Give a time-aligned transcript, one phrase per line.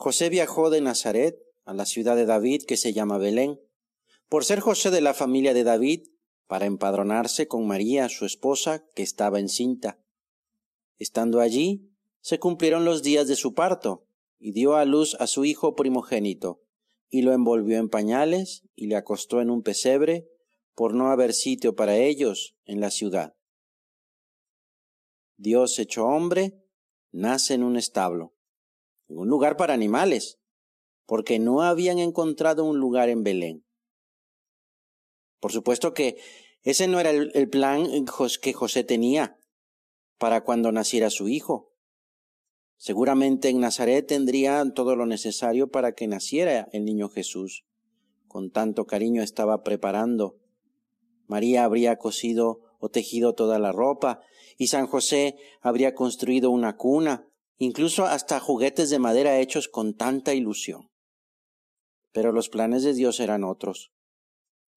[0.00, 3.60] José viajó de Nazaret a la ciudad de David que se llama Belén,
[4.28, 6.06] por ser José de la familia de David,
[6.46, 9.98] para empadronarse con María, su esposa, que estaba encinta.
[10.98, 11.90] Estando allí,
[12.20, 14.06] se cumplieron los días de su parto,
[14.38, 16.62] y dio a luz a su hijo primogénito,
[17.10, 20.28] y lo envolvió en pañales, y le acostó en un pesebre,
[20.76, 23.34] por no haber sitio para ellos en la ciudad.
[25.36, 26.62] Dios hecho hombre,
[27.10, 28.37] nace en un establo,
[29.08, 30.38] un lugar para animales,
[31.06, 33.64] porque no habían encontrado un lugar en Belén.
[35.40, 36.18] Por supuesto que
[36.62, 37.86] ese no era el, plan
[38.42, 39.38] que José tenía
[40.18, 41.72] para cuando naciera su hijo.
[42.76, 47.64] Seguramente en Nazaret tendrían todo lo necesario para que naciera el niño Jesús.
[48.26, 50.38] Con tanto cariño estaba preparando.
[51.26, 54.20] María habría cosido o tejido toda la ropa,
[54.56, 57.28] y San José habría construido una cuna,
[57.58, 60.90] incluso hasta juguetes de madera hechos con tanta ilusión.
[62.12, 63.92] Pero los planes de Dios eran otros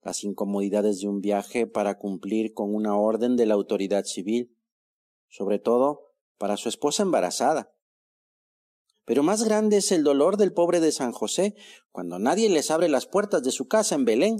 [0.01, 4.57] las incomodidades de un viaje para cumplir con una orden de la autoridad civil,
[5.29, 7.73] sobre todo para su esposa embarazada.
[9.05, 11.55] Pero más grande es el dolor del pobre de San José
[11.91, 14.37] cuando nadie les abre las puertas de su casa en Belén,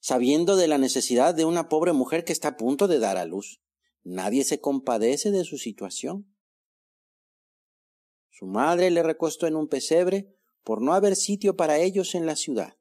[0.00, 3.24] sabiendo de la necesidad de una pobre mujer que está a punto de dar a
[3.24, 3.60] luz.
[4.02, 6.32] Nadie se compadece de su situación.
[8.38, 10.28] Su madre le recostó en un pesebre
[10.62, 12.76] por no haber sitio para ellos en la ciudad.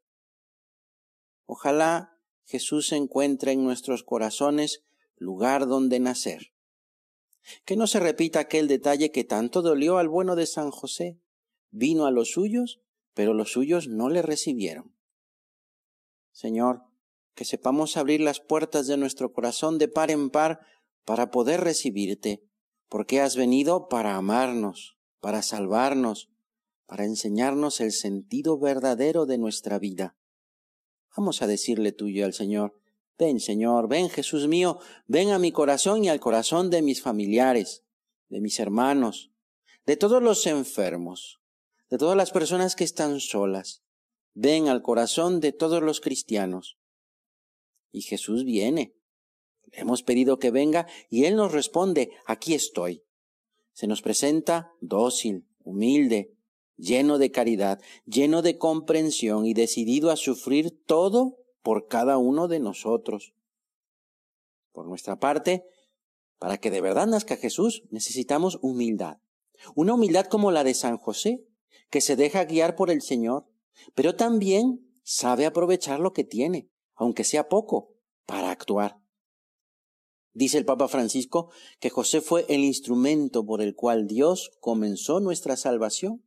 [1.45, 4.84] Ojalá Jesús encuentre en nuestros corazones
[5.16, 6.52] lugar donde nacer.
[7.64, 11.22] Que no se repita aquel detalle que tanto dolió al bueno de San José.
[11.69, 12.81] Vino a los suyos,
[13.14, 14.94] pero los suyos no le recibieron.
[16.34, 16.81] Señor,
[17.34, 20.59] que sepamos abrir las puertas de nuestro corazón de par en par
[21.06, 22.44] para poder recibirte,
[22.90, 24.95] porque has venido para amarnos,
[25.26, 26.30] para salvarnos,
[26.86, 30.16] para enseñarnos el sentido verdadero de nuestra vida.
[31.18, 32.80] Vamos a decirle tuyo al Señor,
[33.18, 34.78] ven Señor, ven Jesús mío,
[35.08, 37.84] ven a mi corazón y al corazón de mis familiares,
[38.30, 39.31] de mis hermanos,
[39.88, 41.42] de todos los enfermos,
[41.90, 43.81] de todas las personas que están solas.
[44.36, 46.78] Ven al corazón de todos los cristianos.
[47.92, 48.96] Y Jesús viene.
[49.72, 53.02] Le hemos pedido que venga y Él nos responde, aquí estoy.
[53.75, 56.34] Se nos presenta dócil, humilde,
[56.78, 62.62] lleno de caridad, lleno de comprensión y decidido a sufrir todo por cada uno de
[62.62, 63.34] nosotros.
[64.72, 65.66] Por nuestra parte,
[66.40, 69.18] para que de verdad nazca Jesús, necesitamos humildad.
[69.75, 71.46] Una humildad como la de San José,
[71.90, 73.46] que se deja guiar por el Señor,
[73.94, 77.92] pero también sabe aprovechar lo que tiene, aunque sea poco,
[78.25, 79.02] para actuar.
[80.35, 85.56] Dice el Papa Francisco que José fue el instrumento por el cual Dios comenzó nuestra
[85.56, 86.25] salvación.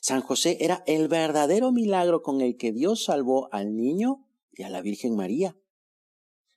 [0.00, 4.70] San José era el verdadero milagro con el que Dios salvó al niño y a
[4.70, 5.58] la Virgen María.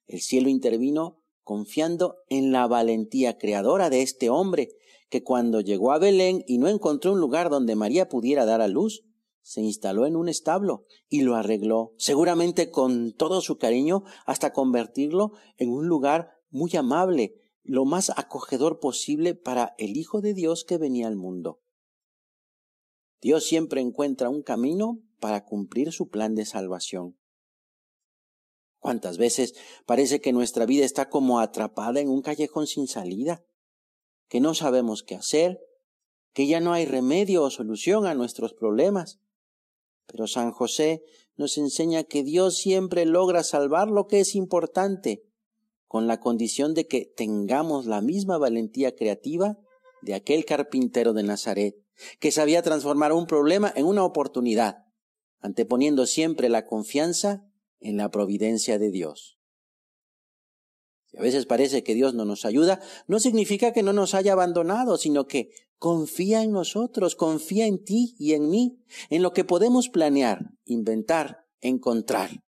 [0.06, 4.70] El cielo intervino confiando en la valentía creadora de este hombre,
[5.10, 8.68] que cuando llegó a Belén y no encontró un lugar donde María pudiera dar a
[8.68, 9.04] luz,
[9.42, 15.32] se instaló en un establo y lo arregló, seguramente con todo su cariño, hasta convertirlo
[15.58, 20.78] en un lugar muy amable, lo más acogedor posible para el Hijo de Dios que
[20.78, 21.62] venía al mundo.
[23.22, 27.18] Dios siempre encuentra un camino para cumplir su plan de salvación.
[28.80, 29.56] ¿Cuántas veces
[29.86, 33.44] parece que nuestra vida está como atrapada en un callejón sin salida?
[34.28, 35.60] Que no sabemos qué hacer,
[36.34, 39.20] que ya no hay remedio o solución a nuestros problemas.
[40.06, 41.04] Pero San José
[41.36, 45.24] nos enseña que Dios siempre logra salvar lo que es importante,
[45.94, 49.60] con la condición de que tengamos la misma valentía creativa
[50.02, 51.76] de aquel carpintero de Nazaret,
[52.20, 54.88] que sabía transformar un problema en una oportunidad,
[55.40, 57.46] anteponiendo siempre la confianza
[57.80, 59.38] en la providencia de Dios.
[61.12, 64.34] Si a veces parece que Dios no nos ayuda, no significa que no nos haya
[64.34, 68.80] abandonado, sino que confía en nosotros, confía en ti y en mí,
[69.12, 72.42] en lo que podemos planear, inventar, encontrar.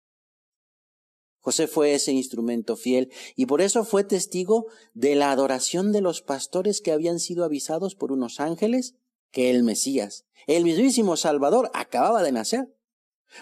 [1.45, 4.65] José fue ese instrumento fiel y por eso fue testigo
[4.95, 8.95] de la adoración de los pastores que habían sido avisados por unos ángeles
[9.31, 12.75] que el Mesías, el mismísimo Salvador, acababa de nacer.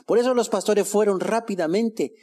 [0.05, 2.15] Por eso los pastores fueron rápidamente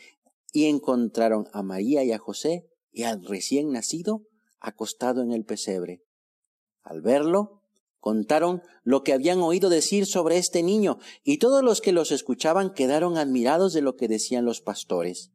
[0.51, 4.27] y encontraron a María y a José y al recién nacido
[4.59, 6.03] acostado en el pesebre.
[6.83, 7.63] Al verlo,
[8.01, 12.73] contaron lo que habían oído decir sobre este niño, y todos los que los escuchaban
[12.73, 15.31] quedaron admirados de lo que decían los pastores.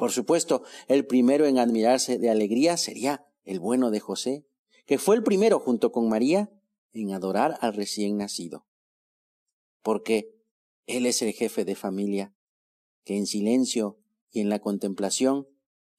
[0.00, 4.46] Por supuesto, el primero en admirarse de alegría sería el bueno de José,
[4.86, 6.50] que fue el primero junto con María
[6.94, 8.66] en adorar al recién nacido.
[9.82, 10.34] porque
[10.86, 12.34] Él es el jefe de familia,
[13.04, 13.98] que en silencio
[14.30, 15.46] y en la contemplación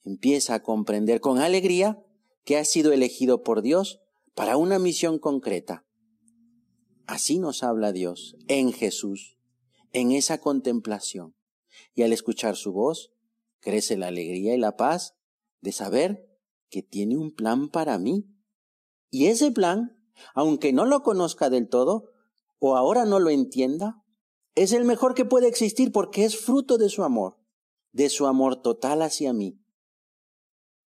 [0.04, 2.04] empieza a comprender con alegría
[2.44, 4.00] que ha sido elegido por Dios
[4.34, 5.86] para una misión concreta.
[7.06, 9.38] Así nos habla Dios en Jesús,
[9.94, 11.36] en esa contemplación.
[11.94, 13.12] Y al escuchar su voz,
[13.62, 15.16] crece la alegría y la paz
[15.62, 16.28] de saber
[16.70, 18.28] que tiene un plan para mí.
[19.10, 19.98] Y ese plan,
[20.34, 22.12] aunque no lo conozca del todo,
[22.60, 24.04] o ahora no lo entienda,
[24.56, 27.38] es el mejor que puede existir porque es fruto de su amor,
[27.92, 29.62] de su amor total hacia mí.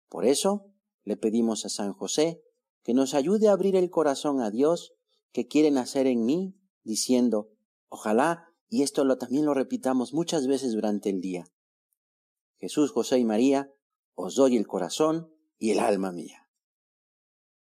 [0.09, 0.71] Por eso
[1.03, 2.41] le pedimos a San José
[2.83, 4.93] que nos ayude a abrir el corazón a Dios
[5.31, 7.49] que quiere nacer en mí, diciendo,
[7.89, 11.45] ojalá, y esto lo, también lo repitamos muchas veces durante el día.
[12.59, 13.71] Jesús, José y María,
[14.15, 16.46] os doy el corazón y el alma mía.